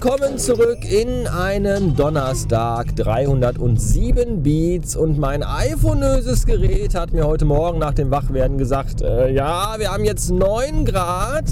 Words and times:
Willkommen 0.00 0.38
zurück 0.38 0.84
in 0.84 1.26
einen 1.26 1.96
Donnerstag 1.96 2.94
307 2.94 4.44
Beats 4.44 4.94
und 4.94 5.18
mein 5.18 5.42
iPhonöses 5.42 6.46
Gerät 6.46 6.94
hat 6.94 7.12
mir 7.12 7.26
heute 7.26 7.44
Morgen 7.44 7.80
nach 7.80 7.94
dem 7.94 8.12
Wachwerden 8.12 8.58
gesagt, 8.58 9.02
äh, 9.02 9.28
ja, 9.32 9.74
wir 9.78 9.90
haben 9.92 10.04
jetzt 10.04 10.30
9 10.30 10.84
Grad. 10.84 11.46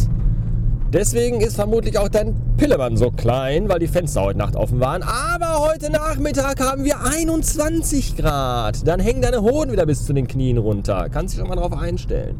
Deswegen 0.92 1.40
ist 1.40 1.56
vermutlich 1.56 1.98
auch 1.98 2.08
dein 2.08 2.36
Pillemann 2.56 2.96
so 2.96 3.10
klein, 3.10 3.68
weil 3.68 3.80
die 3.80 3.88
Fenster 3.88 4.22
heute 4.22 4.38
Nacht 4.38 4.54
offen 4.54 4.78
waren. 4.78 5.02
Aber 5.02 5.68
heute 5.68 5.90
Nachmittag 5.90 6.60
haben 6.60 6.84
wir 6.84 7.02
21 7.02 8.16
Grad. 8.16 8.86
Dann 8.86 9.00
hängen 9.00 9.20
deine 9.20 9.42
Hoden 9.42 9.72
wieder 9.72 9.84
bis 9.84 10.06
zu 10.06 10.12
den 10.12 10.28
Knien 10.28 10.58
runter. 10.58 11.08
Kannst 11.10 11.34
dich 11.34 11.40
schon 11.40 11.48
mal 11.48 11.56
drauf 11.56 11.76
einstellen. 11.76 12.36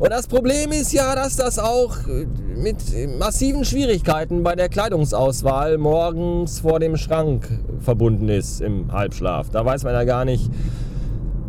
Und 0.00 0.10
das 0.10 0.26
Problem 0.26 0.72
ist 0.72 0.92
ja, 0.92 1.14
dass 1.14 1.36
das 1.36 1.60
auch 1.60 1.96
äh, 2.08 2.26
mit 2.56 2.76
massiven 3.16 3.64
Schwierigkeiten 3.64 4.42
bei 4.42 4.56
der 4.56 4.68
Kleidungsauswahl 4.68 5.78
morgens 5.78 6.60
vor 6.60 6.80
dem 6.80 6.96
Schrank 6.96 7.48
verbunden 7.78 8.28
ist 8.28 8.60
im 8.60 8.92
Halbschlaf. 8.92 9.50
Da 9.50 9.64
weiß 9.64 9.84
man 9.84 9.92
ja 9.92 10.02
gar 10.02 10.24
nicht, 10.24 10.50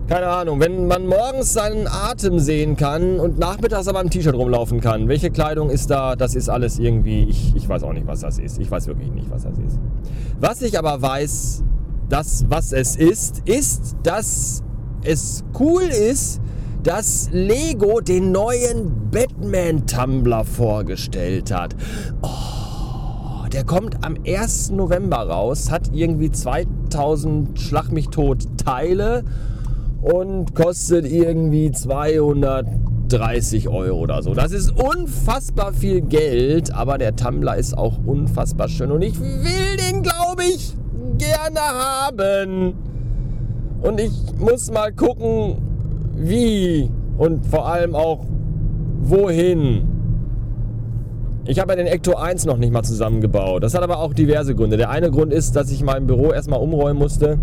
keine 0.08 0.28
Ahnung, 0.28 0.60
wenn 0.60 0.88
man 0.88 1.08
morgens 1.08 1.54
seinen 1.54 1.88
Atem 1.88 2.38
sehen 2.38 2.78
kann 2.78 3.20
und 3.20 3.40
nachmittags 3.40 3.88
aber 3.88 4.02
im 4.02 4.10
T-Shirt 4.10 4.36
rumlaufen 4.36 4.80
kann, 4.80 5.08
welche 5.08 5.32
Kleidung 5.32 5.70
ist 5.70 5.90
da? 5.90 6.16
Das 6.16 6.36
ist 6.36 6.48
alles 6.48 6.78
irgendwie, 6.78 7.24
ich, 7.24 7.56
ich 7.56 7.68
weiß 7.68 7.84
auch 7.84 7.94
nicht, 7.94 8.06
was 8.06 8.20
das 8.20 8.38
ist. 8.38 8.60
Ich 8.60 8.70
weiß 8.70 8.88
wirklich 8.88 9.12
nicht, 9.12 9.30
was 9.32 9.44
das 9.44 9.58
ist. 9.58 9.80
Was 10.40 10.62
ich 10.62 10.78
aber 10.78 11.02
weiß, 11.02 11.64
das, 12.10 12.46
was 12.50 12.72
es 12.72 12.96
ist, 12.96 13.42
ist, 13.46 13.96
dass 14.04 14.64
es 15.04 15.44
cool 15.60 15.84
ist, 15.84 16.40
dass 16.84 17.30
Lego 17.32 18.00
den 18.00 18.32
neuen 18.32 19.10
Batman-Tumbler 19.10 20.44
vorgestellt 20.44 21.52
hat. 21.52 21.76
Oh, 22.22 23.48
der 23.52 23.64
kommt 23.64 24.06
am 24.06 24.18
1. 24.24 24.70
November 24.72 25.28
raus, 25.28 25.72
hat 25.72 25.90
irgendwie 25.94 26.30
2000 26.30 27.60
Schlag 27.60 27.92
mich 27.92 28.10
tot 28.10 28.46
Teile 28.64 29.24
und 30.06 30.54
kostet 30.54 31.12
irgendwie 31.12 31.72
230 31.72 33.68
Euro 33.70 33.98
oder 33.98 34.22
so. 34.22 34.36
Das 34.36 34.52
ist 34.52 34.72
unfassbar 34.72 35.74
viel 35.74 36.02
Geld, 36.02 36.72
aber 36.72 37.00
der 37.00 37.16
Tumblr 37.16 37.56
ist 37.56 37.76
auch 37.76 37.98
unfassbar 38.06 38.70
schön 38.70 38.92
und 38.92 39.02
ich 39.02 39.20
will 39.20 39.78
den, 39.92 40.04
glaube 40.04 40.44
ich, 40.44 40.76
gerne 41.18 41.60
haben. 41.60 42.76
Und 43.82 44.00
ich 44.00 44.12
muss 44.38 44.72
mal 44.72 44.94
gucken, 44.94 45.58
wie 46.16 46.92
und 47.18 47.44
vor 47.48 47.68
allem 47.68 47.96
auch 47.96 48.26
wohin. 49.02 49.88
Ich 51.48 51.60
habe 51.60 51.72
ja 51.72 51.78
den 51.78 51.88
Ecto 51.88 52.16
1 52.16 52.46
noch 52.46 52.58
nicht 52.58 52.72
mal 52.72 52.84
zusammengebaut. 52.84 53.64
Das 53.64 53.74
hat 53.74 53.82
aber 53.82 53.98
auch 54.00 54.14
diverse 54.14 54.54
Gründe. 54.54 54.78
Der 54.78 54.92
eine 54.92 55.10
Grund 55.10 55.34
ist, 55.34 55.56
dass 55.56 55.72
ich 55.72 55.84
mein 55.84 56.06
Büro 56.06 56.32
erstmal 56.32 56.60
umräumen 56.60 57.00
musste 57.00 57.40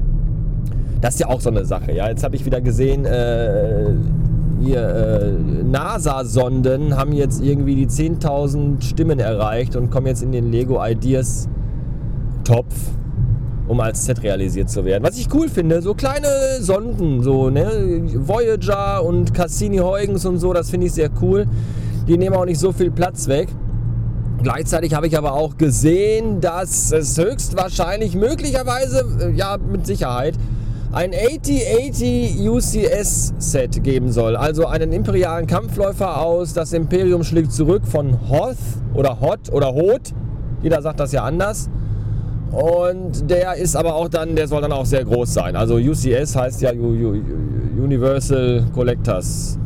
das 1.03 1.15
ist 1.15 1.21
ja 1.21 1.29
auch 1.29 1.41
so 1.41 1.51
eine 1.51 1.65
Sache. 1.65 1.93
Ja, 1.93 2.09
jetzt 2.09 2.23
habe 2.25 2.37
ich 2.37 2.47
wieder 2.47 2.61
gesehen, 2.61 3.05
äh, 3.05 3.91
äh, 3.91 5.33
NASA-Sonden 5.65 6.97
haben 6.97 7.13
jetzt 7.13 7.43
irgendwie 7.43 7.75
die 7.75 7.89
10.000 7.89 8.81
Stimmen 8.81 9.19
erreicht 9.19 9.75
und 9.75 9.91
kommen 9.91 10.07
jetzt 10.07 10.23
in 10.23 10.31
den 10.31 10.53
Lego 10.53 10.83
Ideas 10.83 11.49
Topf, 12.45 12.75
um 13.67 13.81
als 13.81 14.05
Set 14.05 14.23
realisiert 14.23 14.71
zu 14.71 14.85
werden. 14.85 15.03
Was 15.03 15.19
ich 15.19 15.33
cool 15.35 15.49
finde, 15.49 15.83
so 15.83 15.95
kleine 15.95 16.29
Sonden, 16.61 17.23
so 17.23 17.51
ne, 17.51 17.69
Voyager 18.15 19.05
und 19.05 19.35
Cassini-Huygens 19.35 20.25
und 20.25 20.39
so, 20.39 20.53
das 20.53 20.71
finde 20.71 20.87
ich 20.87 20.93
sehr 20.93 21.11
cool. 21.21 21.47
Die 22.07 22.17
nehmen 22.17 22.37
auch 22.37 22.45
nicht 22.45 22.61
so 22.61 22.71
viel 22.73 22.93
Platz 22.93 23.27
weg. 23.27 23.49
Gleichzeitig 24.43 24.95
habe 24.95 25.09
ich 25.09 25.19
aber 25.19 25.33
auch 25.33 25.57
gesehen, 25.57 26.41
dass 26.41 26.93
es 26.93 27.19
höchstwahrscheinlich, 27.19 28.15
möglicherweise, 28.15 29.05
äh, 29.21 29.31
ja 29.33 29.57
mit 29.59 29.85
Sicherheit, 29.87 30.35
ein 30.93 31.13
8080 31.15 32.49
UCS 32.49 33.33
Set 33.39 33.83
geben 33.83 34.13
soll. 34.13 34.37
Also 34.37 34.67
einen 34.67 34.93
imperialen 34.93 35.47
Kampfläufer 35.47 36.21
aus 36.21 36.53
Das 36.53 36.73
Imperium 36.73 37.25
schlägt 37.25 37.53
zurück 37.53 37.87
von 37.87 38.29
Hoth 38.29 38.57
oder 38.95 39.21
Hot 39.21 39.51
oder 39.51 39.75
Hot. 39.75 40.13
Jeder 40.63 40.83
sagt 40.83 41.01
das 41.01 41.13
ja 41.13 41.25
anders. 41.25 41.71
Und 42.51 43.31
der 43.31 43.55
ist 43.55 43.75
aber 43.75 43.95
auch 43.95 44.09
dann, 44.09 44.37
der 44.37 44.47
soll 44.47 44.61
dann 44.61 44.73
auch 44.73 44.85
sehr 44.85 45.05
groß 45.05 45.33
sein. 45.33 45.57
Also 45.57 45.77
UCS 45.77 46.37
heißt 46.37 46.61
ja 46.61 46.73
Universal 46.73 48.65
Collectors 48.75 49.59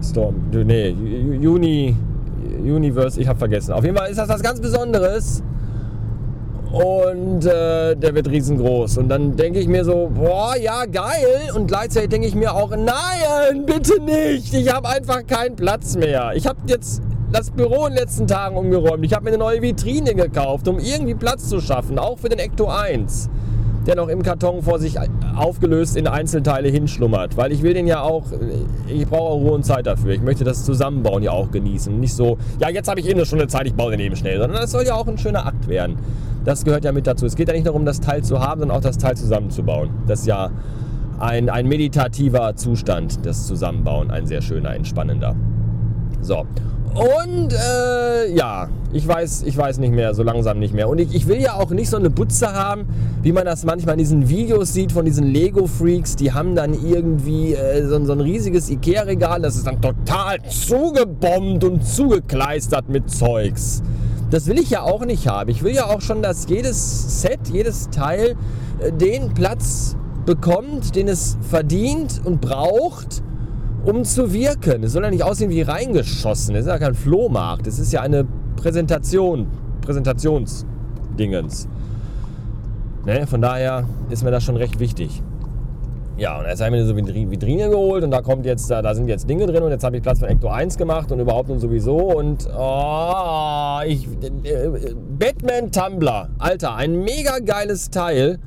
Storm. 0.00 0.36
Nee, 0.52 0.90
Uni, 0.92 1.96
Universe, 2.62 3.20
ich 3.20 3.26
habe 3.26 3.38
vergessen. 3.38 3.72
Auf 3.72 3.82
jeden 3.84 3.96
Fall 3.96 4.10
ist 4.10 4.18
das 4.18 4.28
was 4.28 4.42
ganz 4.42 4.60
Besonderes 4.60 5.42
und 6.72 7.44
äh, 7.44 7.94
der 7.94 8.14
wird 8.14 8.28
riesengroß. 8.28 8.98
Und 8.98 9.08
dann 9.10 9.36
denke 9.36 9.60
ich 9.60 9.68
mir 9.68 9.84
so, 9.84 10.10
boah, 10.12 10.56
ja, 10.56 10.86
geil. 10.86 11.50
Und 11.54 11.66
gleichzeitig 11.66 12.08
denke 12.08 12.26
ich 12.26 12.34
mir 12.34 12.54
auch, 12.54 12.70
nein, 12.70 13.66
bitte 13.66 14.00
nicht. 14.00 14.54
Ich 14.54 14.72
habe 14.72 14.88
einfach 14.88 15.26
keinen 15.26 15.54
Platz 15.54 15.96
mehr. 15.96 16.32
Ich 16.34 16.46
habe 16.46 16.58
jetzt 16.66 17.02
das 17.30 17.50
Büro 17.50 17.86
in 17.86 17.92
den 17.92 18.00
letzten 18.00 18.26
Tagen 18.26 18.56
umgeräumt. 18.56 19.04
Ich 19.04 19.12
habe 19.12 19.24
mir 19.24 19.30
eine 19.30 19.38
neue 19.38 19.60
Vitrine 19.60 20.14
gekauft, 20.14 20.66
um 20.66 20.78
irgendwie 20.78 21.14
Platz 21.14 21.48
zu 21.48 21.60
schaffen, 21.60 21.98
auch 21.98 22.18
für 22.18 22.28
den 22.28 22.38
Ecto 22.38 22.66
1 22.66 23.28
der 23.86 23.96
noch 23.96 24.08
im 24.08 24.22
Karton 24.22 24.62
vor 24.62 24.78
sich 24.78 24.96
aufgelöst 25.36 25.96
in 25.96 26.06
Einzelteile 26.06 26.68
hinschlummert. 26.68 27.36
Weil 27.36 27.52
ich 27.52 27.62
will 27.62 27.74
den 27.74 27.86
ja 27.86 28.02
auch, 28.02 28.24
ich 28.86 29.06
brauche 29.06 29.30
auch 29.30 29.40
Ruhe 29.40 29.52
und 29.52 29.64
Zeit 29.64 29.86
dafür. 29.86 30.12
Ich 30.12 30.22
möchte 30.22 30.44
das 30.44 30.64
Zusammenbauen 30.64 31.22
ja 31.22 31.32
auch 31.32 31.50
genießen. 31.50 31.98
Nicht 31.98 32.14
so, 32.14 32.38
ja, 32.60 32.68
jetzt 32.68 32.88
habe 32.88 33.00
ich 33.00 33.08
eh 33.08 33.12
eine 33.12 33.26
Stunde 33.26 33.48
Zeit, 33.48 33.66
ich 33.66 33.74
baue 33.74 33.90
den 33.90 34.00
eben 34.00 34.16
schnell. 34.16 34.38
Sondern 34.38 34.60
das 34.60 34.70
soll 34.70 34.84
ja 34.84 34.94
auch 34.94 35.06
ein 35.06 35.18
schöner 35.18 35.46
Akt 35.46 35.68
werden. 35.68 35.96
Das 36.44 36.64
gehört 36.64 36.84
ja 36.84 36.92
mit 36.92 37.06
dazu. 37.06 37.26
Es 37.26 37.36
geht 37.36 37.48
ja 37.48 37.54
nicht 37.54 37.66
darum, 37.66 37.84
das 37.84 38.00
Teil 38.00 38.22
zu 38.22 38.40
haben, 38.40 38.60
sondern 38.60 38.76
auch 38.76 38.82
das 38.82 38.98
Teil 38.98 39.16
zusammenzubauen. 39.16 39.90
Das 40.06 40.20
ist 40.20 40.26
ja 40.26 40.50
ein, 41.18 41.48
ein 41.48 41.68
meditativer 41.68 42.56
Zustand, 42.56 43.24
das 43.24 43.46
Zusammenbauen. 43.46 44.10
Ein 44.10 44.26
sehr 44.26 44.42
schöner, 44.42 44.74
entspannender. 44.74 45.36
So. 46.20 46.44
Und 46.94 47.54
äh, 47.54 48.34
ja, 48.34 48.68
ich 48.92 49.08
weiß, 49.08 49.44
ich 49.46 49.56
weiß 49.56 49.78
nicht 49.78 49.92
mehr, 49.92 50.14
so 50.14 50.22
langsam 50.22 50.58
nicht 50.58 50.74
mehr. 50.74 50.88
Und 50.88 50.98
ich, 50.98 51.14
ich 51.14 51.26
will 51.26 51.40
ja 51.40 51.54
auch 51.54 51.70
nicht 51.70 51.88
so 51.88 51.96
eine 51.96 52.10
Butze 52.10 52.52
haben, 52.52 52.86
wie 53.22 53.32
man 53.32 53.46
das 53.46 53.64
manchmal 53.64 53.94
in 53.94 54.00
diesen 54.00 54.28
Videos 54.28 54.74
sieht 54.74 54.92
von 54.92 55.06
diesen 55.06 55.26
Lego-Freaks. 55.26 56.16
Die 56.16 56.32
haben 56.32 56.54
dann 56.54 56.74
irgendwie 56.74 57.54
äh, 57.54 57.86
so, 57.86 58.04
so 58.04 58.12
ein 58.12 58.20
riesiges 58.20 58.68
Ikea-Regal, 58.68 59.40
das 59.40 59.56
ist 59.56 59.66
dann 59.66 59.80
total 59.80 60.42
zugebombt 60.42 61.64
und 61.64 61.82
zugekleistert 61.86 62.90
mit 62.90 63.10
Zeugs. 63.10 63.82
Das 64.30 64.46
will 64.46 64.58
ich 64.58 64.68
ja 64.68 64.82
auch 64.82 65.04
nicht 65.04 65.26
haben. 65.28 65.50
Ich 65.50 65.62
will 65.62 65.74
ja 65.74 65.86
auch 65.86 66.02
schon, 66.02 66.20
dass 66.20 66.46
jedes 66.48 67.22
Set, 67.22 67.40
jedes 67.50 67.88
Teil 67.88 68.34
äh, 68.80 68.92
den 68.92 69.32
Platz 69.32 69.96
bekommt, 70.26 70.94
den 70.94 71.08
es 71.08 71.38
verdient 71.48 72.20
und 72.24 72.42
braucht 72.42 73.22
um 73.84 74.04
zu 74.04 74.32
wirken. 74.32 74.82
Es 74.84 74.92
soll 74.92 75.02
ja 75.02 75.10
nicht 75.10 75.24
aussehen 75.24 75.50
wie 75.50 75.62
reingeschossen. 75.62 76.54
Es 76.54 76.62
ist 76.62 76.68
ja 76.68 76.78
kein 76.78 76.94
Flohmarkt. 76.94 77.66
Es 77.66 77.78
ist 77.78 77.92
ja 77.92 78.02
eine 78.02 78.26
Präsentation, 78.56 79.46
Präsentationsdingens. 79.80 81.68
Ne? 83.04 83.26
Von 83.26 83.42
daher 83.42 83.84
ist 84.10 84.22
mir 84.22 84.30
das 84.30 84.44
schon 84.44 84.56
recht 84.56 84.78
wichtig. 84.78 85.22
Ja, 86.16 86.38
und 86.38 86.44
jetzt 86.46 86.62
haben 86.62 86.74
wir 86.74 86.84
so 86.84 86.94
Vitrine 86.94 87.70
geholt 87.70 88.04
und 88.04 88.10
da 88.10 88.20
kommt 88.20 88.44
jetzt, 88.44 88.70
da, 88.70 88.94
sind 88.94 89.08
jetzt 89.08 89.28
Dinge 89.28 89.46
drin 89.46 89.62
und 89.62 89.70
jetzt 89.70 89.82
habe 89.82 89.96
ich 89.96 90.02
Platz 90.02 90.18
für 90.18 90.28
Ecto 90.28 90.48
1 90.48 90.76
gemacht 90.76 91.10
und 91.10 91.18
überhaupt 91.18 91.48
und 91.50 91.58
sowieso 91.58 91.96
und 91.96 92.46
oh, 92.56 93.80
ich, 93.86 94.06
äh, 94.44 94.94
Batman 95.18 95.72
Tumblr, 95.72 96.28
Alter, 96.38 96.76
ein 96.76 97.00
mega 97.00 97.38
geiles 97.38 97.90
Teil. 97.90 98.38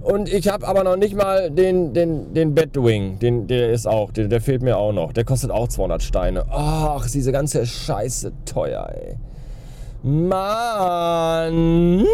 Und 0.00 0.32
ich 0.32 0.48
habe 0.48 0.66
aber 0.66 0.82
noch 0.82 0.96
nicht 0.96 1.14
mal 1.14 1.50
den, 1.50 1.92
den, 1.92 2.32
den 2.32 2.54
Batwing. 2.54 3.18
Den, 3.18 3.46
der 3.46 3.70
ist 3.70 3.86
auch, 3.86 4.12
der, 4.12 4.28
der 4.28 4.40
fehlt 4.40 4.62
mir 4.62 4.78
auch 4.78 4.92
noch. 4.92 5.12
Der 5.12 5.24
kostet 5.24 5.50
auch 5.50 5.68
200 5.68 6.02
Steine. 6.02 6.46
Ach, 6.50 7.06
diese 7.08 7.32
ganze 7.32 7.66
Scheiße 7.66 8.32
teuer, 8.46 8.90
ey. 8.94 9.16
Mann. 10.02 12.06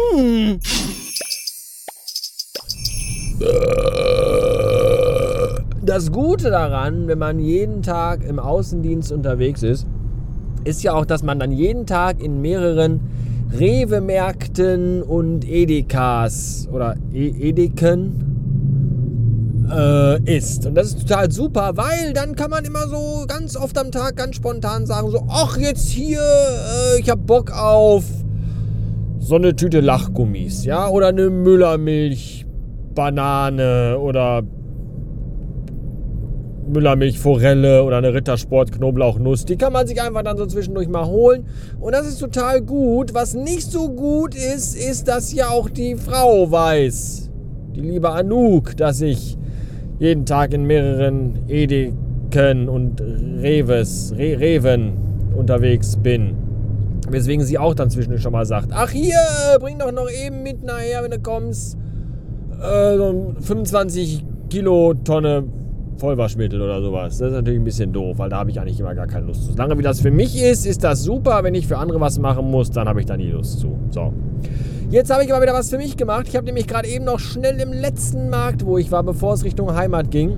Das 5.81 6.11
Gute 6.11 6.49
daran, 6.49 7.07
wenn 7.07 7.19
man 7.19 7.39
jeden 7.39 7.81
Tag 7.81 8.25
im 8.27 8.39
Außendienst 8.39 9.13
unterwegs 9.13 9.63
ist, 9.63 9.87
ist 10.65 10.83
ja 10.83 10.93
auch, 10.93 11.05
dass 11.05 11.23
man 11.23 11.39
dann 11.39 11.53
jeden 11.53 11.85
Tag 11.85 12.21
in 12.21 12.41
mehreren 12.41 12.99
Rewe-Märkten 13.51 15.01
und 15.03 15.47
Edekas 15.47 16.67
oder 16.71 16.95
e 17.13 17.27
Edeken 17.49 18.27
äh, 19.71 20.37
ist. 20.37 20.65
Und 20.65 20.75
das 20.75 20.87
ist 20.87 21.01
total 21.07 21.31
super, 21.31 21.71
weil 21.75 22.13
dann 22.13 22.35
kann 22.35 22.49
man 22.49 22.65
immer 22.65 22.87
so 22.87 23.25
ganz 23.27 23.55
oft 23.55 23.77
am 23.77 23.91
Tag 23.91 24.15
ganz 24.15 24.35
spontan 24.35 24.85
sagen, 24.85 25.09
so, 25.11 25.25
ach 25.29 25.57
jetzt 25.57 25.89
hier, 25.89 26.19
äh, 26.19 26.99
ich 26.99 27.09
hab 27.09 27.25
Bock 27.25 27.51
auf 27.51 28.03
so 29.19 29.35
eine 29.35 29.55
Tüte 29.55 29.81
Lachgummis, 29.81 30.63
ja, 30.65 30.87
oder 30.87 31.07
eine 31.07 31.29
Müllermilch, 31.29 32.45
Banane 32.95 33.97
oder 33.99 34.43
Müllermilchforelle 36.67 37.83
oder 37.83 37.97
eine 37.97 38.13
Rittersport 38.13 38.71
Knoblauchnuss. 38.71 39.45
Die 39.45 39.57
kann 39.57 39.73
man 39.73 39.87
sich 39.87 40.01
einfach 40.01 40.23
dann 40.23 40.37
so 40.37 40.45
zwischendurch 40.45 40.87
mal 40.87 41.05
holen. 41.05 41.45
Und 41.79 41.93
das 41.93 42.07
ist 42.07 42.19
total 42.19 42.61
gut. 42.61 43.13
Was 43.13 43.33
nicht 43.33 43.71
so 43.71 43.89
gut 43.89 44.35
ist, 44.35 44.75
ist, 44.75 45.07
dass 45.07 45.33
ja 45.33 45.49
auch 45.49 45.69
die 45.69 45.95
Frau 45.95 46.51
weiß, 46.51 47.29
die 47.75 47.81
liebe 47.81 48.09
Anouk, 48.11 48.75
dass 48.77 49.01
ich 49.01 49.37
jeden 49.99 50.25
Tag 50.25 50.53
in 50.53 50.65
mehreren 50.65 51.47
Edeken 51.47 52.69
und 52.69 53.01
Reves, 53.01 54.13
Re 54.17 54.39
Reven 54.39 54.93
unterwegs 55.35 55.95
bin. 55.95 56.35
Weswegen 57.09 57.45
sie 57.45 57.57
auch 57.57 57.73
dann 57.73 57.89
zwischendurch 57.89 58.21
schon 58.21 58.33
mal 58.33 58.45
sagt, 58.45 58.69
ach 58.71 58.89
hier, 58.89 59.17
bring 59.59 59.79
doch 59.79 59.91
noch 59.91 60.09
eben 60.11 60.43
mit 60.43 60.63
nachher, 60.63 61.03
wenn 61.03 61.11
du 61.11 61.19
kommst, 61.19 61.77
äh, 62.61 62.97
so 62.97 63.33
25 63.39 64.25
Kilotonne 64.49 65.45
Vollwaschmittel 65.97 66.61
oder 66.61 66.81
sowas. 66.81 67.17
Das 67.17 67.29
ist 67.29 67.33
natürlich 67.33 67.59
ein 67.59 67.63
bisschen 67.63 67.91
doof, 67.91 68.17
weil 68.19 68.29
da 68.29 68.37
habe 68.37 68.51
ich 68.51 68.59
eigentlich 68.59 68.79
immer 68.79 68.93
gar 68.95 69.07
keine 69.07 69.25
Lust 69.25 69.45
zu. 69.45 69.51
Solange 69.51 69.77
wie 69.77 69.83
das 69.83 69.99
für 70.01 70.11
mich 70.11 70.41
ist, 70.41 70.65
ist 70.65 70.83
das 70.83 71.03
super. 71.03 71.43
Wenn 71.43 71.55
ich 71.55 71.67
für 71.67 71.77
andere 71.77 71.99
was 71.99 72.19
machen 72.19 72.49
muss, 72.49 72.71
dann 72.71 72.87
habe 72.87 72.99
ich 72.99 73.05
da 73.05 73.17
nie 73.17 73.29
Lust 73.29 73.59
zu. 73.59 73.77
So. 73.89 74.13
Jetzt 74.89 75.11
habe 75.11 75.23
ich 75.23 75.33
aber 75.33 75.41
wieder 75.41 75.53
was 75.53 75.69
für 75.69 75.77
mich 75.77 75.97
gemacht. 75.97 76.27
Ich 76.29 76.35
habe 76.35 76.45
nämlich 76.45 76.67
gerade 76.67 76.87
eben 76.87 77.05
noch 77.05 77.19
schnell 77.19 77.59
im 77.59 77.73
letzten 77.73 78.29
Markt, 78.29 78.65
wo 78.65 78.77
ich 78.77 78.91
war, 78.91 79.03
bevor 79.03 79.33
es 79.33 79.43
Richtung 79.43 79.75
Heimat 79.75 80.11
ging, 80.11 80.37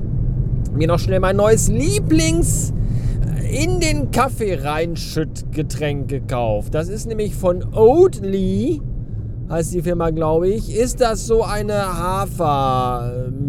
mir 0.73 0.87
noch 0.87 0.99
schnell 0.99 1.19
mein 1.19 1.35
neues 1.35 1.67
Lieblings 1.67 2.73
in 3.51 3.79
den 3.79 4.11
Kaffee 4.11 4.55
reinschüttgetränk 4.55 6.07
gekauft. 6.07 6.73
Das 6.73 6.87
ist 6.89 7.07
nämlich 7.07 7.35
von 7.35 7.63
Oatly, 7.73 8.81
heißt 9.49 9.73
die 9.73 9.81
Firma, 9.81 10.11
glaube 10.11 10.49
ich. 10.49 10.75
Ist 10.75 11.01
das 11.01 11.27
so 11.27 11.43
eine 11.43 11.97
Hafermilch? 11.99 13.39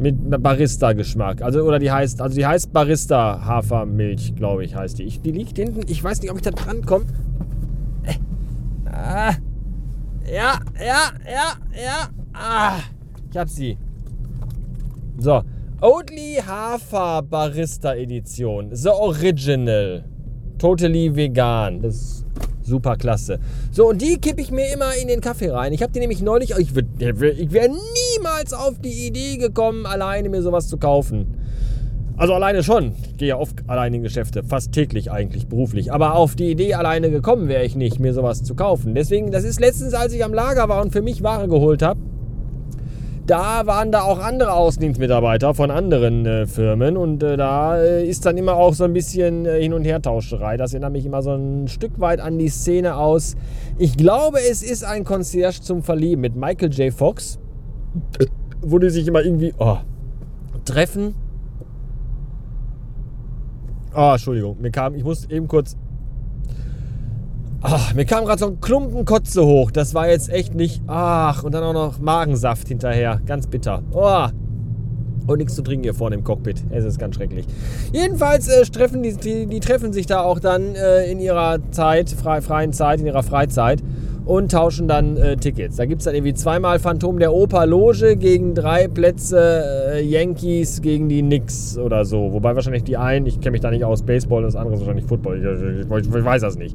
Mit 0.00 0.42
Barista-Geschmack. 0.42 1.42
Also, 1.42 1.62
oder 1.62 1.78
die 1.78 1.90
heißt, 1.90 2.20
also 2.20 2.34
die 2.34 2.46
heißt 2.46 2.72
Barista 2.72 3.44
Hafermilch, 3.44 4.34
glaube 4.34 4.64
ich, 4.64 4.74
heißt 4.74 4.98
die. 4.98 5.04
Ich, 5.04 5.20
die 5.20 5.30
liegt 5.30 5.56
hinten. 5.56 5.82
Ich 5.88 6.02
weiß 6.02 6.22
nicht, 6.22 6.30
ob 6.30 6.38
ich 6.38 6.42
da 6.42 6.50
dran 6.50 6.84
komme. 6.84 7.04
Äh, 8.04 8.14
ah, 8.90 9.34
ja, 10.24 10.58
ja, 10.78 11.10
ja, 11.24 11.54
ja. 11.84 12.08
Ah, 12.32 12.78
ich 13.30 13.36
hab 13.36 13.48
sie. 13.48 13.76
So. 15.18 15.42
Oatly 15.82 16.42
Hafer 16.46 17.22
Barista 17.22 17.94
Edition. 17.94 18.74
The 18.74 18.90
Original. 18.90 20.04
Totally 20.58 21.14
vegan. 21.14 21.80
Das 21.80 22.24
super 22.70 22.96
klasse. 22.96 23.38
So, 23.70 23.90
und 23.90 24.00
die 24.00 24.16
kippe 24.16 24.40
ich 24.40 24.50
mir 24.50 24.72
immer 24.72 24.94
in 24.94 25.08
den 25.08 25.20
Kaffee 25.20 25.50
rein. 25.50 25.74
Ich 25.74 25.82
habe 25.82 25.92
die 25.92 26.00
nämlich 26.00 26.22
neulich, 26.22 26.52
ich, 26.52 26.70
ich 26.70 27.52
wäre 27.52 27.68
niemals 27.68 28.54
auf 28.54 28.78
die 28.78 29.06
Idee 29.06 29.36
gekommen, 29.36 29.84
alleine 29.84 30.30
mir 30.30 30.40
sowas 30.40 30.68
zu 30.68 30.78
kaufen. 30.78 31.26
Also 32.16 32.34
alleine 32.34 32.62
schon. 32.62 32.92
Ich 33.02 33.16
gehe 33.16 33.28
ja 33.28 33.36
oft 33.36 33.62
alleine 33.66 33.96
in 33.96 34.02
Geschäfte, 34.02 34.42
fast 34.44 34.72
täglich 34.72 35.10
eigentlich 35.10 35.46
beruflich. 35.46 35.90
Aber 35.90 36.16
auf 36.16 36.36
die 36.36 36.50
Idee 36.50 36.74
alleine 36.74 37.10
gekommen 37.10 37.48
wäre 37.48 37.64
ich 37.64 37.76
nicht, 37.76 37.98
mir 37.98 38.12
sowas 38.12 38.42
zu 38.42 38.54
kaufen. 38.54 38.94
Deswegen, 38.94 39.30
das 39.30 39.44
ist 39.44 39.58
letztens, 39.58 39.94
als 39.94 40.12
ich 40.12 40.22
am 40.22 40.34
Lager 40.34 40.68
war 40.68 40.82
und 40.82 40.92
für 40.92 41.00
mich 41.00 41.22
Ware 41.22 41.48
geholt 41.48 41.80
habe, 41.80 41.98
da 43.30 43.64
waren 43.64 43.92
da 43.92 44.02
auch 44.02 44.18
andere 44.18 44.52
Außendienstmitarbeiter 44.54 45.54
von 45.54 45.70
anderen 45.70 46.26
äh, 46.26 46.46
Firmen 46.48 46.96
und 46.96 47.22
äh, 47.22 47.36
da 47.36 47.80
äh, 47.80 48.04
ist 48.04 48.26
dann 48.26 48.36
immer 48.36 48.56
auch 48.56 48.74
so 48.74 48.82
ein 48.82 48.92
bisschen 48.92 49.46
äh, 49.46 49.60
Hin- 49.62 49.72
und 49.72 49.84
Hertauscherei. 49.84 50.56
Das 50.56 50.72
erinnert 50.72 50.90
mich 50.90 51.06
immer 51.06 51.22
so 51.22 51.34
ein 51.34 51.68
Stück 51.68 52.00
weit 52.00 52.18
an 52.18 52.38
die 52.38 52.48
Szene 52.48 52.96
aus. 52.96 53.36
Ich 53.78 53.96
glaube, 53.96 54.38
es 54.50 54.64
ist 54.64 54.82
ein 54.82 55.04
Concierge 55.04 55.60
zum 55.60 55.84
Verlieben 55.84 56.22
mit 56.22 56.34
Michael 56.34 56.72
J. 56.72 56.92
Fox, 56.92 57.38
wo 58.62 58.80
die 58.80 58.90
sich 58.90 59.06
immer 59.06 59.22
irgendwie 59.22 59.54
oh, 59.58 59.78
treffen. 60.64 61.14
Oh, 63.94 64.10
Entschuldigung, 64.10 64.60
mir 64.60 64.72
kam, 64.72 64.96
ich 64.96 65.04
muss 65.04 65.30
eben 65.30 65.46
kurz 65.46 65.76
Ach, 67.62 67.92
mir 67.94 68.06
kam 68.06 68.24
gerade 68.24 68.38
so 68.38 68.46
ein 68.46 68.60
Klumpen 68.60 69.04
Kotze 69.04 69.44
hoch. 69.44 69.70
Das 69.70 69.92
war 69.92 70.08
jetzt 70.08 70.30
echt 70.30 70.54
nicht. 70.54 70.80
Ach, 70.86 71.42
und 71.42 71.52
dann 71.52 71.62
auch 71.62 71.74
noch 71.74 71.98
Magensaft 71.98 72.68
hinterher. 72.68 73.20
Ganz 73.26 73.46
bitter. 73.46 73.82
Oh. 73.92 74.28
Und 75.26 75.38
nichts 75.38 75.56
zu 75.56 75.62
trinken 75.62 75.84
hier 75.84 75.92
vorne 75.92 76.16
im 76.16 76.24
Cockpit. 76.24 76.64
Es 76.70 76.84
ist 76.84 76.98
ganz 76.98 77.16
schrecklich. 77.16 77.44
Jedenfalls 77.92 78.48
äh, 78.48 78.64
treffen 78.64 79.02
die, 79.02 79.14
die, 79.14 79.46
die, 79.46 79.60
treffen 79.60 79.92
sich 79.92 80.06
da 80.06 80.22
auch 80.22 80.40
dann 80.40 80.74
äh, 80.74 81.10
in 81.10 81.20
ihrer 81.20 81.58
Zeit, 81.70 82.08
frei, 82.08 82.40
freien 82.40 82.72
Zeit, 82.72 83.00
in 83.00 83.06
ihrer 83.06 83.22
Freizeit 83.22 83.82
und 84.24 84.50
tauschen 84.50 84.88
dann 84.88 85.18
äh, 85.18 85.36
Tickets. 85.36 85.76
Da 85.76 85.84
gibt 85.84 86.00
es 86.00 86.06
dann 86.06 86.14
irgendwie 86.14 86.32
zweimal 86.32 86.78
Phantom 86.78 87.18
der 87.18 87.34
Oper 87.34 87.66
Loge 87.66 88.16
gegen 88.16 88.54
drei 88.54 88.88
Plätze 88.88 89.92
äh, 89.92 90.02
Yankees 90.02 90.80
gegen 90.80 91.10
die 91.10 91.20
Knicks 91.20 91.76
oder 91.76 92.06
so. 92.06 92.32
Wobei 92.32 92.54
wahrscheinlich 92.54 92.84
die 92.84 92.96
einen, 92.96 93.26
ich 93.26 93.38
kenne 93.40 93.52
mich 93.52 93.60
da 93.60 93.70
nicht 93.70 93.84
aus, 93.84 94.00
Baseball 94.00 94.38
und 94.38 94.46
das 94.46 94.56
andere 94.56 94.76
ist 94.76 94.80
wahrscheinlich 94.80 95.04
Football. 95.04 95.38
Ich, 95.38 95.44
ich, 95.44 96.08
ich, 96.08 96.14
ich 96.14 96.24
weiß 96.24 96.40
das 96.40 96.56
nicht. 96.56 96.74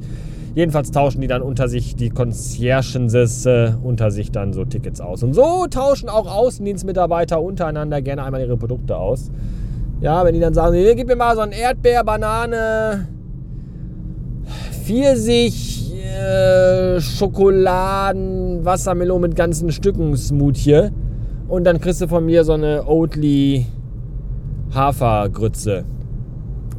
Jedenfalls 0.56 0.90
tauschen 0.90 1.20
die 1.20 1.26
dann 1.26 1.42
unter 1.42 1.68
sich, 1.68 1.96
die 1.96 2.08
Conciergenses 2.08 3.44
äh, 3.44 3.72
unter 3.82 4.10
sich 4.10 4.32
dann 4.32 4.54
so 4.54 4.64
Tickets 4.64 5.02
aus. 5.02 5.22
Und 5.22 5.34
so 5.34 5.66
tauschen 5.68 6.08
auch 6.08 6.34
Außendienstmitarbeiter 6.34 7.42
untereinander 7.42 8.00
gerne 8.00 8.24
einmal 8.24 8.40
ihre 8.40 8.56
Produkte 8.56 8.96
aus. 8.96 9.30
Ja, 10.00 10.24
wenn 10.24 10.32
die 10.32 10.40
dann 10.40 10.54
sagen, 10.54 10.74
hier, 10.74 10.94
gib 10.94 11.08
mir 11.08 11.16
mal 11.16 11.34
so 11.34 11.42
ein 11.42 11.52
Erdbeer, 11.52 12.04
Banane, 12.04 13.06
Pfirsich, 14.82 15.92
äh, 15.94 17.02
Schokoladen, 17.02 18.64
Wassermelone 18.64 19.28
mit 19.28 19.36
ganzen 19.36 19.70
Stücken 19.70 20.16
Smoothie. 20.16 20.88
Und 21.48 21.64
dann 21.64 21.82
kriegst 21.82 22.00
du 22.00 22.08
von 22.08 22.24
mir 22.24 22.44
so 22.44 22.54
eine 22.54 22.86
Oatly 22.86 23.66
Hafergrütze. 24.74 25.84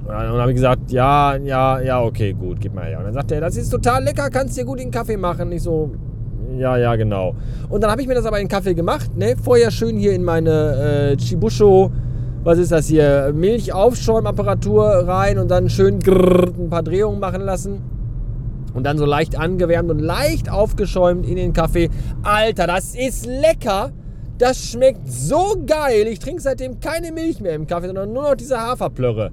Und 0.07 0.13
dann 0.13 0.39
habe 0.39 0.51
ich 0.51 0.55
gesagt, 0.55 0.89
ja, 0.89 1.35
ja, 1.35 1.81
ja, 1.81 2.01
okay, 2.01 2.31
gut, 2.31 2.61
gib 2.61 2.73
mal 2.73 2.85
her. 2.85 2.99
Und 2.99 3.05
dann 3.05 3.13
sagt 3.13 3.29
er, 3.33 3.41
das 3.41 3.57
ist 3.57 3.69
total 3.69 4.05
lecker, 4.05 4.29
kannst 4.29 4.57
dir 4.57 4.63
gut 4.63 4.79
den 4.79 4.89
Kaffee 4.89 5.17
machen. 5.17 5.51
Ich 5.51 5.63
so, 5.63 5.91
ja, 6.57 6.77
ja, 6.77 6.95
genau. 6.95 7.35
Und 7.67 7.83
dann 7.83 7.91
habe 7.91 8.01
ich 8.01 8.07
mir 8.07 8.15
das 8.15 8.25
aber 8.25 8.39
in 8.39 8.47
Kaffee 8.47 8.73
gemacht, 8.73 9.17
ne? 9.17 9.35
Vorher 9.43 9.69
schön 9.69 9.97
hier 9.97 10.13
in 10.13 10.23
meine 10.23 11.11
äh, 11.11 11.17
Chibusho, 11.17 11.91
was 12.45 12.57
ist 12.57 12.71
das 12.71 12.87
hier, 12.87 13.33
Milchaufschäumapparatur 13.35 14.85
rein 14.85 15.39
und 15.39 15.51
dann 15.51 15.69
schön 15.69 15.99
grrr, 15.99 16.53
ein 16.57 16.69
paar 16.69 16.83
Drehungen 16.83 17.19
machen 17.19 17.41
lassen. 17.41 17.81
Und 18.73 18.85
dann 18.85 18.97
so 18.97 19.05
leicht 19.05 19.37
angewärmt 19.37 19.91
und 19.91 19.99
leicht 19.99 20.49
aufgeschäumt 20.49 21.27
in 21.27 21.35
den 21.35 21.51
Kaffee. 21.51 21.89
Alter, 22.23 22.65
das 22.65 22.95
ist 22.95 23.25
lecker. 23.25 23.91
Das 24.37 24.57
schmeckt 24.57 25.11
so 25.11 25.57
geil. 25.65 26.07
Ich 26.07 26.19
trinke 26.19 26.41
seitdem 26.41 26.79
keine 26.79 27.11
Milch 27.11 27.41
mehr 27.41 27.55
im 27.55 27.67
Kaffee, 27.67 27.87
sondern 27.87 28.13
nur 28.13 28.23
noch 28.23 28.35
diese 28.35 28.57
Haferplörre. 28.57 29.31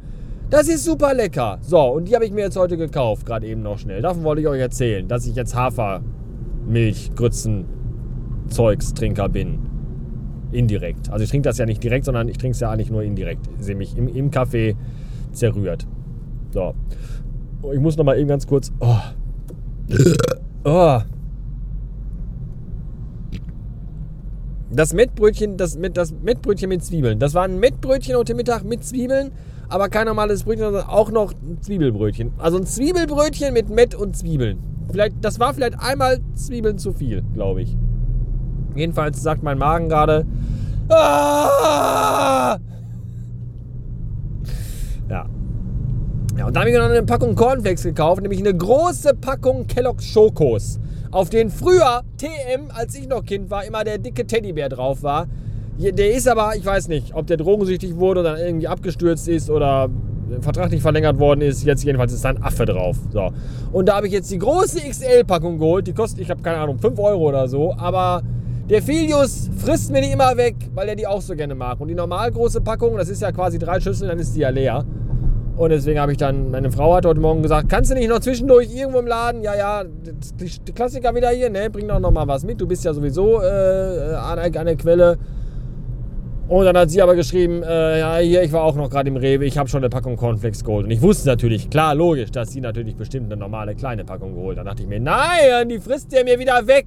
Das 0.51 0.69
ist 0.69 0.85
super 0.85 1.15
lecker. 1.15 1.59
So, 1.63 1.81
und 1.81 2.09
die 2.09 2.15
habe 2.15 2.25
ich 2.25 2.33
mir 2.33 2.43
jetzt 2.43 2.57
heute 2.57 2.77
gekauft, 2.77 3.27
gerade 3.27 3.47
eben 3.47 3.63
noch 3.63 3.79
schnell. 3.79 4.03
Davon 4.03 4.25
wollte 4.25 4.43
ich 4.43 4.49
euch 4.49 4.61
erzählen, 4.61 5.09
dass 5.09 5.27
ich 5.27 5.35
jetzt 5.35 5.55
Hafermilch, 5.55 7.15
Grützen, 7.15 7.65
bin. 9.33 9.59
Indirekt. 10.53 11.11
Also 11.11 11.25
ich 11.25 11.31
trinke 11.31 11.49
das 11.49 11.59
ja 11.59 11.67
nicht 11.67 11.83
direkt, 11.83 12.05
sondern 12.05 12.29
ich 12.29 12.39
trinke 12.39 12.55
es 12.55 12.61
ja 12.61 12.71
eigentlich 12.71 12.91
nur 12.91 13.03
indirekt. 13.03 13.49
Sehe 13.59 13.75
mich 13.75 13.97
im, 13.97 14.07
im 14.07 14.31
Kaffee 14.31 14.77
zerrührt. 15.33 15.87
So. 16.53 16.75
Ich 17.73 17.81
muss 17.81 17.97
noch 17.97 18.05
mal 18.05 18.19
eben 18.19 18.29
ganz 18.29 18.47
kurz. 18.47 18.71
Oh. 18.79 18.99
Oh. 20.65 21.01
Das 24.71 24.93
Mettbrötchen, 24.93 25.57
das, 25.57 25.79
das 25.93 26.13
Mettbrötchen 26.23 26.69
mit 26.69 26.85
Zwiebeln. 26.85 27.19
Das 27.19 27.35
war 27.35 27.45
ein 27.45 27.59
Mettbrötchen 27.59 28.17
heute 28.17 28.35
Mittag 28.35 28.65
mit 28.65 28.85
Zwiebeln 28.85 29.33
aber 29.68 29.88
kein 29.88 30.06
normales 30.06 30.44
Brötchen, 30.44 30.64
sondern 30.64 30.87
auch 30.87 31.11
noch 31.11 31.33
ein 31.33 31.61
Zwiebelbrötchen. 31.61 32.33
Also 32.38 32.59
ein 32.59 32.66
Zwiebelbrötchen 32.66 33.52
mit 33.52 33.68
Mett 33.71 33.94
und 33.94 34.16
Zwiebeln. 34.16 34.59
Vielleicht, 34.90 35.16
das 35.23 35.40
war 35.40 35.54
vielleicht 35.54 35.78
einmal 35.80 36.21
Zwiebeln 36.35 36.78
zu 36.78 36.92
viel, 36.92 37.23
glaube 37.35 37.62
ich. 37.62 37.76
Jedenfalls 38.76 39.23
sagt 39.23 39.42
mein 39.42 39.59
Magen 39.59 39.88
gerade. 39.88 40.26
Ah! 40.88 42.59
Ja. 45.09 45.26
Ja, 46.37 46.47
und 46.47 46.56
da 46.56 46.61
habe 46.61 46.71
ich 46.71 46.76
noch 46.76 46.85
eine 46.85 47.02
Packung 47.04 47.37
Cornflakes 47.37 47.85
gekauft, 47.85 48.21
nämlich 48.21 48.40
eine 48.40 48.54
große 48.54 49.14
Packung 49.14 49.66
Kellogg's 49.68 50.04
Schokos, 50.04 50.80
auf 51.12 51.30
denen 51.30 51.50
früher 51.50 52.02
TM, 52.16 52.71
als 52.75 52.97
ich 52.97 53.06
noch 53.06 53.25
Kind 53.25 53.50
war, 53.50 53.64
immer 53.64 53.85
der 53.85 53.99
dicke 53.99 54.26
Teddybär 54.26 54.68
drauf 54.68 55.02
war. 55.04 55.28
Der 55.78 56.14
ist 56.14 56.28
aber, 56.28 56.54
ich 56.57 56.64
weiß 56.64 56.88
nicht, 56.88 57.14
ob 57.14 57.26
der 57.26 57.37
drogensüchtig 57.37 57.97
wurde 57.97 58.21
oder 58.21 58.45
irgendwie 58.45 58.69
abgestürzt 58.69 59.28
ist 59.28 59.50
oder 59.50 59.88
Vertrag 60.40 60.71
nicht 60.71 60.83
verlängert 60.83 61.19
worden 61.19 61.40
ist. 61.40 61.64
Jetzt 61.64 61.85
jedenfalls 61.85 62.12
ist 62.12 62.25
da 62.25 62.31
ein 62.31 62.43
Affe 62.43 62.64
drauf. 62.64 62.97
So. 63.12 63.31
Und 63.73 63.88
da 63.88 63.97
habe 63.97 64.07
ich 64.07 64.12
jetzt 64.12 64.31
die 64.31 64.38
große 64.38 64.81
XL-Packung 64.81 65.59
geholt. 65.59 65.87
Die 65.87 65.93
kostet, 65.93 66.21
ich 66.21 66.31
habe 66.31 66.43
keine 66.43 66.59
Ahnung, 66.59 66.78
5 66.78 66.99
Euro 66.99 67.28
oder 67.28 67.49
so. 67.49 67.75
Aber 67.76 68.23
der 68.69 68.83
Filius 68.83 69.50
frisst 69.59 69.90
mir 69.90 70.00
die 70.00 70.12
immer 70.12 70.37
weg, 70.37 70.57
weil 70.75 70.88
er 70.88 70.97
die 70.97 71.07
auch 71.07 71.21
so 71.21 71.35
gerne 71.35 71.54
mag. 71.54 71.81
Und 71.81 71.88
die 71.88 71.95
normal 71.95 72.31
große 72.31 72.61
Packung, 72.61 72.97
das 72.97 73.09
ist 73.09 73.23
ja 73.23 73.33
quasi 73.33 73.59
drei 73.59 73.81
Schüsseln, 73.81 74.09
dann 74.09 74.19
ist 74.19 74.35
die 74.35 74.40
ja 74.40 74.50
leer. 74.50 74.85
Und 75.57 75.71
deswegen 75.71 76.00
habe 76.00 76.11
ich 76.11 76.19
dann, 76.19 76.50
meine 76.50 76.73
Frau 76.73 76.95
hat 76.97 77.07
heute 77.07 77.21
Morgen 77.21 77.43
gesagt, 77.43 77.69
kannst 77.69 77.90
du 77.90 77.95
nicht 77.95 78.09
noch 78.09 78.19
zwischendurch 78.19 78.75
irgendwo 78.75 78.99
im 78.99 79.07
Laden? 79.07 79.43
Ja, 79.43 79.54
ja, 79.54 79.85
die, 79.85 80.50
die 80.66 80.73
Klassiker 80.73 81.14
wieder 81.14 81.31
hier, 81.31 81.49
ne? 81.49 81.71
Bring 81.71 81.87
doch 81.87 82.00
noch 82.00 82.11
mal 82.11 82.26
was 82.26 82.45
mit. 82.45 82.61
Du 82.61 82.66
bist 82.66 82.85
ja 82.85 82.93
sowieso 82.93 83.40
äh, 83.40 84.14
an, 84.14 84.38
an 84.38 84.52
der 84.66 84.76
Quelle. 84.76 85.16
Und 86.47 86.67
dann 86.67 86.77
hat 86.77 86.91
sie 86.91 87.01
aber 87.01 87.15
geschrieben, 87.15 87.63
äh, 87.63 88.01
ja, 88.01 88.19
hier, 88.19 88.43
ich 88.43 88.53
war 88.53 88.65
auch 88.65 88.75
noch 88.75 88.91
gerade 88.91 89.09
im 89.09 89.17
Rewe, 89.17 89.47
ich 89.47 89.57
habe 89.57 89.69
schon 89.69 89.79
eine 89.79 89.89
Packung 89.89 90.17
Cornflakes 90.17 90.63
geholt. 90.63 90.85
Und 90.85 90.91
ich 90.91 91.01
wusste 91.01 91.27
natürlich, 91.27 91.71
klar, 91.71 91.95
logisch, 91.95 92.31
dass 92.31 92.53
sie 92.53 92.61
natürlich 92.61 92.97
bestimmt 92.97 93.33
eine 93.33 93.41
normale 93.41 93.75
kleine 93.75 94.05
Packung 94.05 94.35
geholt. 94.35 94.59
Dann 94.59 94.67
dachte 94.67 94.83
ich 94.83 94.89
mir, 94.89 95.01
nein, 95.01 95.69
die 95.71 95.79
frisst 95.79 96.13
der 96.13 96.25
mir 96.25 96.39
wieder 96.39 96.67
weg. 96.67 96.87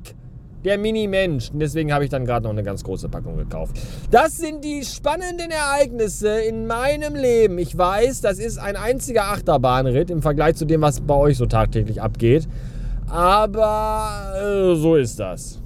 Der 0.64 0.78
Mini-Mensch. 0.78 1.52
Deswegen 1.54 1.94
habe 1.94 2.04
ich 2.04 2.10
dann 2.10 2.26
gerade 2.26 2.44
noch 2.44 2.52
eine 2.52 2.64
ganz 2.64 2.84
große 2.84 3.10
Packung 3.10 3.38
gekauft. 3.38 3.80
Das 4.12 4.38
sind 4.38 4.64
die 4.64 4.84
spannenden 4.84 5.50
Ereignisse 5.50 6.40
in 6.42 6.68
meinem 6.68 7.16
Leben. 7.16 7.58
Ich 7.58 7.78
weiß, 7.78 8.22
das 8.22 8.40
ist 8.40 8.58
ein 8.58 8.76
einziger 8.76 9.26
Achterbahnritt 9.26 10.10
im 10.10 10.22
Vergleich 10.22 10.56
zu 10.56 10.66
dem, 10.66 10.82
was 10.82 11.00
bei 11.00 11.14
euch 11.14 11.38
so 11.38 11.46
tagtäglich 11.46 12.02
abgeht. 12.02 12.48
Aber 13.08 14.34
äh, 14.36 14.76
so 14.76 14.96
ist 14.96 15.20
das 15.20 15.62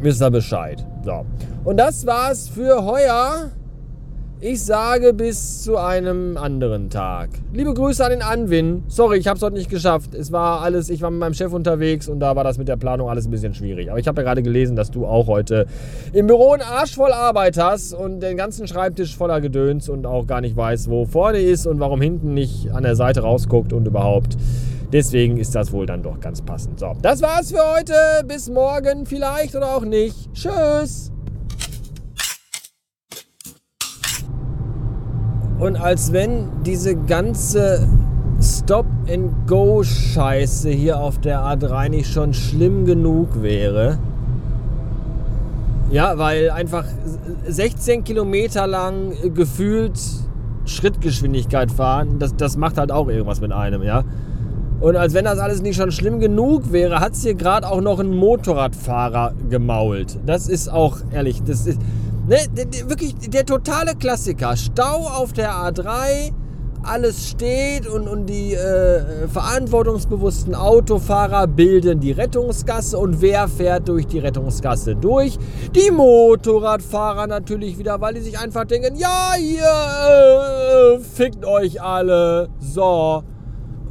wisst 0.00 0.22
ihr 0.22 0.30
Bescheid. 0.30 0.84
So. 1.04 1.24
Und 1.64 1.76
das 1.76 2.06
war's 2.06 2.48
für 2.48 2.84
heuer. 2.84 3.50
Ich 4.42 4.64
sage 4.64 5.12
bis 5.12 5.64
zu 5.64 5.76
einem 5.76 6.38
anderen 6.38 6.88
Tag. 6.88 7.28
Liebe 7.52 7.74
Grüße 7.74 8.02
an 8.02 8.10
den 8.10 8.22
Anwin. 8.22 8.84
Sorry, 8.88 9.18
ich 9.18 9.28
habe 9.28 9.36
es 9.36 9.42
heute 9.42 9.56
nicht 9.56 9.68
geschafft. 9.68 10.14
Es 10.14 10.32
war 10.32 10.62
alles, 10.62 10.88
ich 10.88 11.02
war 11.02 11.10
mit 11.10 11.20
meinem 11.20 11.34
Chef 11.34 11.52
unterwegs 11.52 12.08
und 12.08 12.20
da 12.20 12.36
war 12.36 12.42
das 12.42 12.56
mit 12.56 12.66
der 12.66 12.78
Planung 12.78 13.10
alles 13.10 13.26
ein 13.26 13.30
bisschen 13.30 13.52
schwierig. 13.52 13.90
Aber 13.90 14.00
ich 14.00 14.08
habe 14.08 14.22
ja 14.22 14.24
gerade 14.24 14.42
gelesen, 14.42 14.76
dass 14.76 14.90
du 14.90 15.04
auch 15.04 15.26
heute 15.26 15.66
im 16.14 16.26
Büro 16.26 16.52
einen 16.52 16.62
Arsch 16.62 16.94
voll 16.94 17.12
Arbeit 17.12 17.58
hast 17.58 17.92
und 17.92 18.20
den 18.20 18.38
ganzen 18.38 18.66
Schreibtisch 18.66 19.14
voller 19.14 19.42
Gedöns 19.42 19.90
und 19.90 20.06
auch 20.06 20.26
gar 20.26 20.40
nicht 20.40 20.56
weißt, 20.56 20.88
wo 20.88 21.04
vorne 21.04 21.40
ist 21.40 21.66
und 21.66 21.78
warum 21.78 22.00
hinten 22.00 22.32
nicht 22.32 22.70
an 22.70 22.82
der 22.82 22.96
Seite 22.96 23.20
rausguckt 23.20 23.74
und 23.74 23.86
überhaupt. 23.86 24.38
Deswegen 24.92 25.36
ist 25.36 25.54
das 25.54 25.72
wohl 25.72 25.86
dann 25.86 26.02
doch 26.02 26.18
ganz 26.18 26.42
passend. 26.42 26.80
So, 26.80 26.96
das 27.00 27.22
war's 27.22 27.52
für 27.52 27.76
heute. 27.76 27.94
Bis 28.26 28.50
morgen 28.50 29.06
vielleicht 29.06 29.54
oder 29.54 29.76
auch 29.76 29.84
nicht. 29.84 30.34
Tschüss. 30.34 31.12
Und 35.60 35.76
als 35.76 36.12
wenn 36.12 36.48
diese 36.64 36.96
ganze 36.96 37.88
Stop-and-Go-Scheiße 38.40 40.70
hier 40.70 40.98
auf 40.98 41.20
der 41.20 41.40
A3 41.40 41.90
nicht 41.90 42.10
schon 42.10 42.32
schlimm 42.32 42.86
genug 42.86 43.42
wäre. 43.42 43.98
Ja, 45.90 46.16
weil 46.18 46.50
einfach 46.50 46.86
16 47.46 48.04
Kilometer 48.04 48.66
lang 48.66 49.12
gefühlt 49.34 50.00
Schrittgeschwindigkeit 50.64 51.70
fahren, 51.70 52.18
das, 52.18 52.34
das 52.36 52.56
macht 52.56 52.78
halt 52.78 52.90
auch 52.92 53.08
irgendwas 53.08 53.42
mit 53.42 53.52
einem, 53.52 53.82
ja. 53.82 54.04
Und 54.80 54.96
als 54.96 55.12
wenn 55.12 55.26
das 55.26 55.38
alles 55.38 55.60
nicht 55.60 55.76
schon 55.76 55.92
schlimm 55.92 56.20
genug 56.20 56.72
wäre, 56.72 57.00
hat 57.00 57.12
es 57.12 57.22
hier 57.22 57.34
gerade 57.34 57.68
auch 57.68 57.82
noch 57.82 58.00
ein 58.00 58.14
Motorradfahrer 58.14 59.34
gemault. 59.50 60.18
Das 60.24 60.48
ist 60.48 60.72
auch 60.72 60.98
ehrlich, 61.12 61.42
das 61.42 61.66
ist 61.66 61.78
ne, 62.26 62.38
wirklich 62.86 63.14
der 63.14 63.44
totale 63.44 63.94
Klassiker. 63.94 64.56
Stau 64.56 65.06
auf 65.06 65.34
der 65.34 65.52
A3, 65.52 66.32
alles 66.82 67.28
steht 67.28 67.86
und, 67.86 68.08
und 68.08 68.24
die 68.24 68.54
äh, 68.54 69.28
verantwortungsbewussten 69.28 70.54
Autofahrer 70.54 71.46
bilden 71.46 72.00
die 72.00 72.12
Rettungsgasse. 72.12 72.96
Und 72.96 73.20
wer 73.20 73.48
fährt 73.48 73.86
durch 73.86 74.06
die 74.06 74.18
Rettungsgasse 74.18 74.96
durch? 74.96 75.38
Die 75.74 75.90
Motorradfahrer 75.90 77.26
natürlich 77.26 77.76
wieder, 77.76 78.00
weil 78.00 78.14
die 78.14 78.22
sich 78.22 78.38
einfach 78.38 78.64
denken, 78.64 78.96
ja, 78.96 79.34
ihr 79.38 80.96
äh, 80.96 81.00
fickt 81.00 81.44
euch 81.44 81.82
alle. 81.82 82.48
So. 82.60 83.24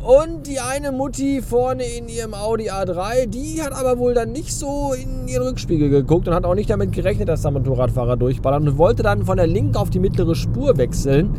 Und 0.04 0.48
die 0.48 0.60
eine 0.62 0.94
Mutti 0.94 1.42
vorne 1.42 1.84
in 1.84 2.08
ihrem 2.08 2.34
Audi 2.34 2.72
A3, 2.72 3.28
die 3.28 3.62
hat 3.62 3.74
aber 3.74 3.98
wohl 3.98 4.14
dann 4.14 4.32
nicht 4.32 4.54
so 4.54 4.94
in 4.94 5.28
ihren 5.28 5.46
Rückspiegel 5.46 5.90
geguckt 5.90 6.26
und 6.28 6.34
hat 6.34 6.46
auch 6.46 6.56
nicht 6.56 6.70
damit 6.70 6.94
gerechnet, 6.94 7.28
dass 7.28 7.42
da 7.42 7.52
Motorradfahrer 7.52 8.16
durchballern 8.16 8.68
und 8.68 8.78
wollte 8.78 9.04
dann 9.04 9.26
von 9.26 9.36
der 9.36 9.48
linken 9.48 9.76
auf 9.76 9.90
die 9.90 10.00
mittlere 10.00 10.36
Spur 10.36 10.78
wechseln. 10.78 11.36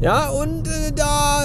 Ja, 0.00 0.28
und 0.30 0.66
äh, 0.66 0.92
da 0.94 1.42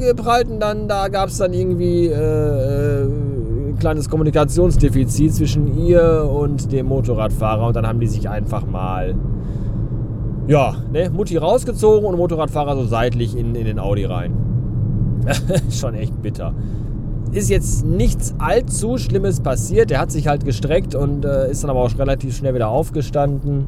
äh, 0.00 0.14
prallten 0.14 0.58
dann, 0.58 0.88
da 0.88 1.08
gab 1.08 1.28
es 1.28 1.36
dann 1.36 1.52
irgendwie 1.52 2.06
äh, 2.06 3.04
ein 3.04 3.74
äh, 3.76 3.78
kleines 3.78 4.08
Kommunikationsdefizit 4.08 5.34
zwischen 5.34 5.86
ihr 5.86 6.28
und 6.32 6.72
dem 6.72 6.86
Motorradfahrer 6.86 7.66
und 7.66 7.76
dann 7.76 7.86
haben 7.86 8.00
die 8.00 8.06
sich 8.06 8.26
einfach 8.26 8.64
mal, 8.66 9.14
ja, 10.48 10.76
ne, 10.90 11.10
Mutti 11.10 11.36
rausgezogen 11.36 12.08
und 12.08 12.16
Motorradfahrer 12.16 12.74
so 12.74 12.84
seitlich 12.86 13.36
in, 13.36 13.54
in 13.54 13.66
den 13.66 13.78
Audi 13.78 14.06
rein. 14.06 14.49
Schon 15.70 15.94
echt 15.94 16.20
bitter. 16.22 16.54
Ist 17.32 17.48
jetzt 17.48 17.84
nichts 17.84 18.34
allzu 18.38 18.98
Schlimmes 18.98 19.40
passiert. 19.40 19.90
Er 19.90 20.00
hat 20.00 20.10
sich 20.10 20.26
halt 20.26 20.44
gestreckt 20.44 20.94
und 20.94 21.24
äh, 21.24 21.50
ist 21.50 21.62
dann 21.62 21.70
aber 21.70 21.80
auch 21.80 21.98
relativ 21.98 22.36
schnell 22.36 22.54
wieder 22.54 22.68
aufgestanden. 22.68 23.66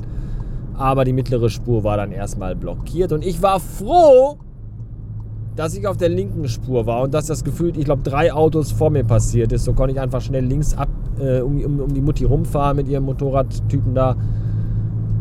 Aber 0.74 1.04
die 1.04 1.12
mittlere 1.12 1.48
Spur 1.48 1.84
war 1.84 1.96
dann 1.96 2.10
erstmal 2.10 2.56
blockiert. 2.56 3.12
Und 3.12 3.24
ich 3.24 3.42
war 3.42 3.60
froh, 3.60 4.38
dass 5.54 5.74
ich 5.76 5.86
auf 5.86 5.96
der 5.96 6.08
linken 6.08 6.48
Spur 6.48 6.86
war 6.86 7.02
und 7.02 7.14
dass 7.14 7.26
das 7.26 7.44
gefühlt, 7.44 7.76
ich 7.76 7.84
glaube, 7.84 8.02
drei 8.02 8.32
Autos 8.32 8.72
vor 8.72 8.90
mir 8.90 9.04
passiert 9.04 9.52
ist. 9.52 9.64
So 9.64 9.74
konnte 9.74 9.92
ich 9.92 10.00
einfach 10.00 10.22
schnell 10.22 10.44
links 10.44 10.74
ab 10.74 10.88
äh, 11.20 11.40
um, 11.40 11.62
um, 11.62 11.80
um 11.80 11.94
die 11.94 12.00
Mutti 12.00 12.24
rumfahren 12.24 12.76
mit 12.76 12.88
ihrem 12.88 13.04
Motorradtypen 13.04 13.94
da. 13.94 14.16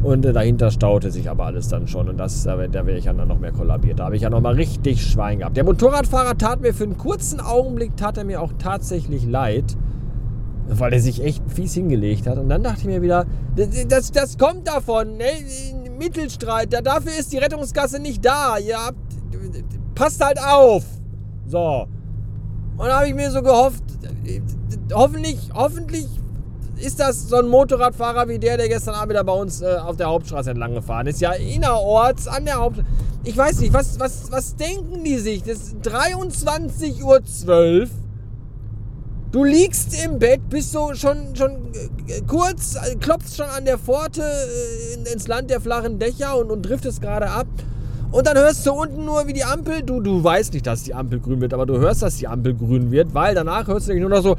Und 0.04 0.26
äh, 0.26 0.34
dahinter 0.34 0.72
staute 0.72 1.12
sich 1.12 1.30
aber 1.30 1.46
alles 1.46 1.68
dann 1.68 1.88
schon. 1.88 2.10
Und 2.10 2.18
das, 2.18 2.44
da, 2.44 2.56
da 2.68 2.86
wäre 2.86 2.98
ich 2.98 3.06
dann 3.06 3.28
noch 3.28 3.40
mehr 3.40 3.52
kollabiert. 3.52 4.00
Da 4.00 4.06
habe 4.06 4.16
ich 4.16 4.24
ja 4.24 4.30
noch 4.30 4.42
mal 4.42 4.56
richtig 4.56 5.06
Schwein 5.06 5.40
gehabt. 5.40 5.58
Der 5.58 5.64
Motorradfahrer 5.64 6.38
tat 6.38 6.62
mir 6.62 6.74
für 6.74 6.86
einen 6.86 6.98
kurzen 6.98 7.40
Augenblick, 7.40 7.96
tat 7.98 8.18
er 8.18 8.24
mir 8.24 8.42
auch 8.42 8.54
tatsächlich 8.58 9.26
leid. 9.26 9.78
Weil 10.68 10.94
er 10.94 11.02
sich 11.02 11.24
echt 11.24 11.44
fies 11.50 11.74
hingelegt 11.74 12.28
hat. 12.28 12.38
Und 12.38 12.50
dann 12.50 12.64
dachte 12.64 12.82
ich 12.82 12.86
mir 12.86 13.02
wieder, 13.02 13.26
das, 13.88 14.12
das 14.12 14.38
kommt 14.38 14.68
davon. 14.68 15.18
Ne? 15.18 15.26
Mittelstreit, 16.00 16.74
da, 16.74 16.82
dafür 16.82 17.12
ist 17.20 17.32
die 17.32 17.38
Rettungsgasse 17.38 18.02
nicht 18.02 18.26
da. 18.26 18.58
Ihr 18.58 18.78
habt, 18.78 18.98
passt 19.94 20.24
halt 20.24 20.40
auf. 20.42 20.84
So. 21.46 21.88
Und 22.78 22.88
da 22.88 22.98
habe 22.98 23.08
ich 23.08 23.14
mir 23.14 23.30
so 23.30 23.42
gehofft, 23.44 23.84
hoffentlich, 24.94 25.50
hoffentlich 25.54 26.08
ist 26.82 27.00
das 27.00 27.30
so 27.30 27.38
ein 27.38 27.48
Motorradfahrer 27.48 28.28
wie 28.28 28.40
der, 28.40 28.58
der 28.58 28.68
gestern 28.68 28.96
Abend 28.96 29.12
wieder 29.12 29.24
bei 29.24 29.34
uns 29.34 29.62
äh, 29.62 29.78
auf 29.78 29.98
der 29.98 30.08
Hauptstraße 30.08 30.52
entlang 30.52 30.74
gefahren 30.74 31.08
ist. 31.08 31.22
Ja, 31.22 31.32
innerorts 31.34 32.28
an 32.28 32.46
der 32.46 32.56
Hauptstraße. 32.56 32.90
Ich 33.24 33.38
weiß 33.38 33.60
nicht, 33.60 33.72
was, 33.72 34.00
was, 34.00 34.32
was 34.32 34.56
denken 34.56 35.04
die 35.04 35.18
sich? 35.18 35.44
Das 35.44 35.58
ist 35.58 35.76
23.12 35.84 37.04
Uhr. 37.04 37.88
Du 39.32 39.44
liegst 39.46 40.04
im 40.04 40.20
Bett, 40.20 40.42
bist 40.50 40.72
so 40.72 40.94
schon, 40.94 41.36
schon 41.36 41.52
äh, 42.08 42.22
kurz, 42.28 42.76
äh, 42.76 42.96
klopfst 42.96 43.38
schon 43.38 43.46
an 43.46 43.64
der 43.64 43.78
Pforte 43.78 44.24
äh, 44.24 45.14
ins 45.14 45.28
Land 45.28 45.50
der 45.50 45.62
flachen 45.62 46.00
Dächer 46.00 46.38
und, 46.38 46.52
und 46.52 46.64
driftest 46.64 47.02
gerade 47.02 47.30
ab. 47.30 47.48
Und 48.12 48.28
dann 48.28 48.36
hörst 48.38 48.66
du 48.66 48.74
unten 48.74 49.06
nur, 49.06 49.26
wie 49.28 49.34
die 49.34 49.46
Ampel, 49.46 49.84
du, 49.84 50.02
du 50.02 50.22
weißt 50.22 50.54
nicht, 50.54 50.68
dass 50.68 50.84
die 50.84 50.94
Ampel 50.94 51.22
grün 51.22 51.40
wird, 51.40 51.54
aber 51.54 51.66
du 51.66 51.78
hörst, 51.78 52.02
dass 52.02 52.18
die 52.18 52.28
Ampel 52.28 52.56
grün 52.56 52.92
wird, 52.92 53.14
weil 53.14 53.34
danach 53.34 53.68
hörst 53.68 53.88
du 53.88 53.94
nämlich 53.94 54.10
nur 54.10 54.18
noch 54.18 54.24
so. 54.24 54.36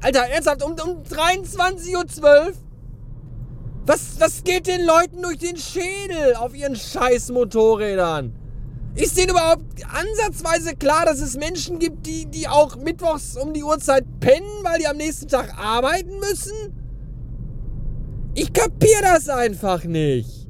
Alter, 0.00 0.26
ernsthaft, 0.30 0.62
um, 0.62 0.72
um 0.72 1.02
23.12 1.02 2.22
Uhr? 2.22 2.52
Was, 3.86 4.20
was 4.20 4.44
geht 4.44 4.66
den 4.66 4.84
Leuten 4.84 5.22
durch 5.22 5.38
den 5.38 5.56
Schädel 5.56 6.34
auf 6.36 6.54
ihren 6.54 6.76
scheiß 6.76 7.30
Motorrädern? 7.30 8.34
Ist 8.94 9.16
denen 9.16 9.30
überhaupt 9.30 9.64
ansatzweise 9.92 10.76
klar, 10.76 11.06
dass 11.06 11.20
es 11.20 11.36
Menschen 11.36 11.78
gibt, 11.78 12.06
die, 12.06 12.26
die 12.26 12.48
auch 12.48 12.76
mittwochs 12.76 13.36
um 13.36 13.54
die 13.54 13.64
Uhrzeit 13.64 14.04
pennen, 14.20 14.62
weil 14.62 14.78
die 14.78 14.86
am 14.86 14.98
nächsten 14.98 15.28
Tag 15.28 15.58
arbeiten 15.58 16.18
müssen? 16.18 16.52
Ich 18.34 18.52
kapier 18.52 19.00
das 19.02 19.28
einfach 19.28 19.84
nicht. 19.84 20.43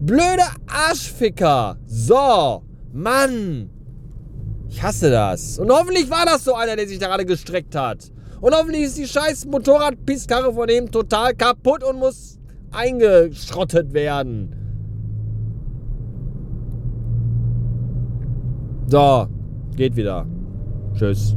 Blöde 0.00 0.44
Arschficker. 0.66 1.76
So, 1.86 2.62
Mann. 2.92 3.70
Ich 4.68 4.82
hasse 4.82 5.10
das. 5.10 5.58
Und 5.58 5.70
hoffentlich 5.70 6.10
war 6.10 6.24
das 6.24 6.44
so 6.44 6.54
einer, 6.54 6.76
der 6.76 6.86
sich 6.86 7.00
gerade 7.00 7.24
gestreckt 7.24 7.74
hat. 7.74 8.10
Und 8.40 8.54
hoffentlich 8.54 8.84
ist 8.84 8.98
die 8.98 9.06
scheiß 9.06 9.46
Motorradpisskarre 9.46 10.52
von 10.52 10.68
dem 10.68 10.90
total 10.90 11.34
kaputt 11.34 11.82
und 11.82 11.98
muss 11.98 12.38
eingeschrottet 12.70 13.92
werden. 13.92 14.54
So, 18.86 19.26
geht 19.76 19.96
wieder. 19.96 20.26
Tschüss. 20.94 21.36